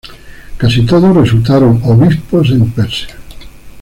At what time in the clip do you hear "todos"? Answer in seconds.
0.83-1.15